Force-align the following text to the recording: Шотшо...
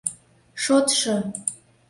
Шотшо... 0.63 1.15